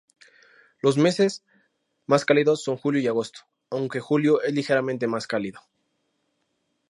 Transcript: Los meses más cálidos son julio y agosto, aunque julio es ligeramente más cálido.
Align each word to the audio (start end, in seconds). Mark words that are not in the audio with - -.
Los 0.81 0.97
meses 0.97 1.43
más 2.07 2.25
cálidos 2.25 2.63
son 2.63 2.75
julio 2.75 2.99
y 2.99 3.05
agosto, 3.05 3.41
aunque 3.69 3.99
julio 3.99 4.41
es 4.41 4.51
ligeramente 4.51 5.05
más 5.05 5.27
cálido. 5.27 5.61